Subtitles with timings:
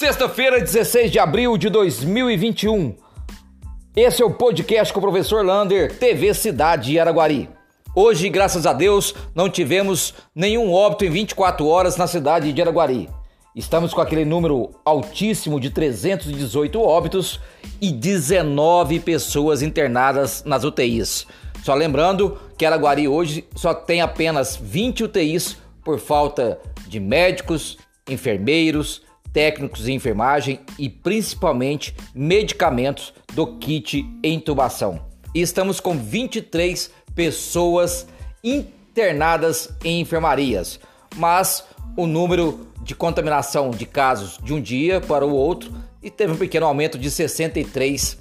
[0.00, 2.96] Sexta-feira, 16 de abril de 2021.
[3.94, 7.50] Esse é o podcast com o professor Lander, TV Cidade Araguari.
[7.94, 13.10] Hoje, graças a Deus, não tivemos nenhum óbito em 24 horas na cidade de Araguari.
[13.54, 17.38] Estamos com aquele número altíssimo de 318 óbitos
[17.78, 21.26] e 19 pessoas internadas nas UTIs.
[21.62, 27.76] Só lembrando que Araguari hoje só tem apenas 20 UTIs por falta de médicos,
[28.08, 29.02] enfermeiros,
[29.32, 35.00] técnicos de enfermagem e principalmente medicamentos do kit intubação.
[35.34, 38.06] E estamos com 23 pessoas
[38.42, 40.80] internadas em enfermarias,
[41.16, 41.64] mas
[41.96, 46.36] o número de contaminação de casos de um dia para o outro e teve um
[46.36, 48.18] pequeno aumento de 63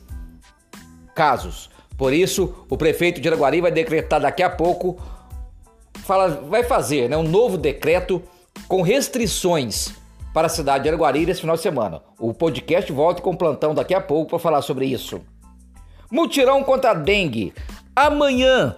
[1.16, 1.70] casos.
[1.98, 5.02] Por isso, o prefeito de Araguari vai decretar daqui a pouco,
[6.05, 8.22] fala, vai fazer né, um novo decreto
[8.67, 9.94] com restrições
[10.33, 12.02] para a cidade de Araguari nesse final de semana.
[12.19, 15.21] O podcast volta com plantão daqui a pouco para falar sobre isso.
[16.11, 17.53] Mutirão contra a dengue.
[17.95, 18.75] Amanhã,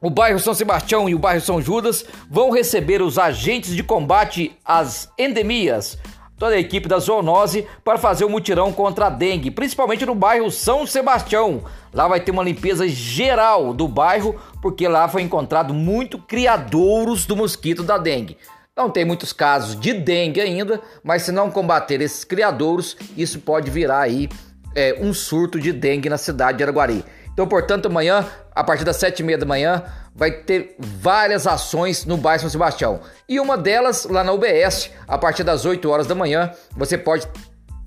[0.00, 4.56] o bairro São Sebastião e o bairro São Judas vão receber os agentes de combate
[4.64, 5.96] às endemias,
[6.36, 10.50] toda a equipe da zoonose, para fazer o mutirão contra a dengue, principalmente no bairro
[10.50, 11.62] São Sebastião.
[11.92, 17.36] Lá vai ter uma limpeza geral do bairro, porque lá foi encontrado muito criadouros do
[17.36, 18.36] mosquito da dengue.
[18.74, 23.70] Não tem muitos casos de dengue ainda, mas se não combater esses criadouros, isso pode
[23.70, 24.30] virar aí
[24.74, 27.04] é, um surto de dengue na cidade de Araguari.
[27.34, 32.06] Então, portanto, amanhã, a partir das sete e meia da manhã, vai ter várias ações
[32.06, 33.00] no bairro São Sebastião.
[33.28, 37.28] E uma delas, lá na UBS, a partir das 8 horas da manhã, você pode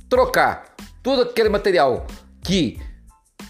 [0.08, 2.06] trocar todo aquele material
[2.44, 2.80] que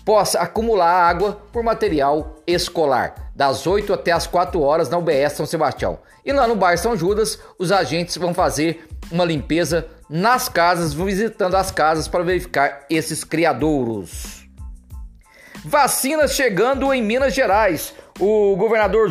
[0.05, 5.47] possa acumular água por material escolar, das 8 até as 4 horas na UBS São
[5.47, 5.97] Sebastião.
[6.23, 11.55] E lá no bairro São Judas, os agentes vão fazer uma limpeza nas casas, visitando
[11.55, 14.47] as casas para verificar esses criadouros.
[15.63, 17.93] Vacinas chegando em Minas Gerais.
[18.19, 19.09] O governador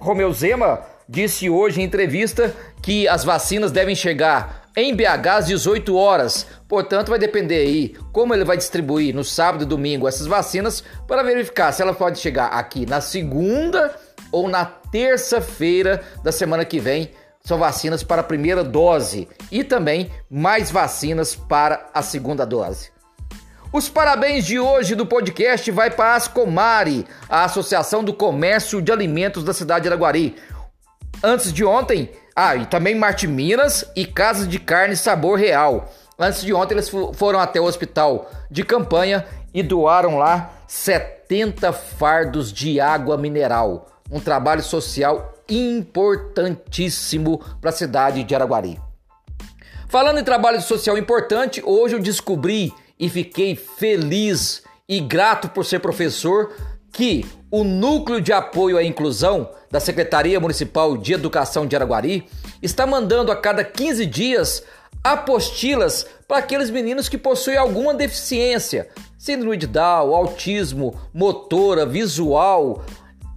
[0.00, 5.94] Romeu Zema disse hoje em entrevista que as vacinas devem chegar em BH às 18
[5.96, 6.46] horas.
[6.68, 11.22] Portanto, vai depender aí como ele vai distribuir no sábado e domingo essas vacinas para
[11.22, 13.94] verificar se ela pode chegar aqui na segunda
[14.30, 17.10] ou na terça-feira da semana que vem.
[17.44, 22.90] São vacinas para a primeira dose e também mais vacinas para a segunda dose.
[23.72, 28.92] Os parabéns de hoje do podcast vai para a Ascomari, a Associação do Comércio de
[28.92, 30.36] Alimentos da cidade de Araguari.
[31.24, 35.92] Antes de ontem, ah, e também Marte Minas e Casas de Carne Sabor Real.
[36.18, 42.52] Antes de ontem, eles foram até o hospital de campanha e doaram lá 70 fardos
[42.52, 43.86] de água mineral.
[44.10, 48.80] Um trabalho social importantíssimo para a cidade de Araguari.
[49.88, 55.80] Falando em trabalho social importante, hoje eu descobri e fiquei feliz e grato por ser
[55.80, 56.54] professor
[56.92, 62.28] que o Núcleo de Apoio à Inclusão da Secretaria Municipal de Educação de Araguari
[62.60, 64.62] está mandando a cada 15 dias
[65.02, 68.88] apostilas para aqueles meninos que possuem alguma deficiência,
[69.18, 72.84] síndrome de Down, autismo, motora, visual.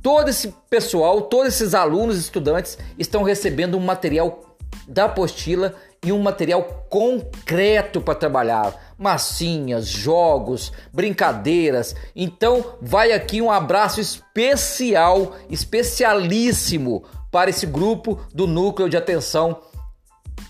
[0.03, 4.55] Todo esse pessoal, todos esses alunos estudantes estão recebendo um material
[4.87, 5.73] da apostila
[6.05, 8.93] e um material concreto para trabalhar.
[8.97, 11.95] Massinhas, jogos, brincadeiras.
[12.15, 19.59] Então, vai aqui um abraço especial, especialíssimo para esse grupo do núcleo de atenção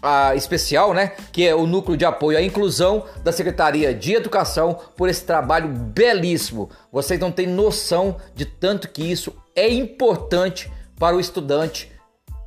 [0.04, 1.14] uh, especial, né?
[1.32, 5.70] Que é o núcleo de apoio à inclusão da Secretaria de Educação por esse trabalho
[5.70, 6.70] belíssimo.
[6.92, 11.96] Vocês não têm noção de tanto que isso é importante para o estudante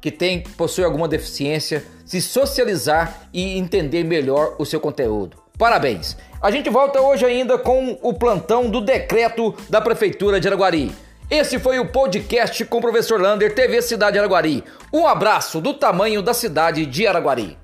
[0.01, 5.37] que tem possui alguma deficiência se socializar e entender melhor o seu conteúdo.
[5.59, 6.17] Parabéns!
[6.41, 10.91] A gente volta hoje ainda com o plantão do decreto da Prefeitura de Araguari.
[11.31, 14.65] Esse foi o podcast com o professor Lander, TV Cidade de Araguari.
[14.91, 17.59] Um abraço do tamanho da cidade de Araguari.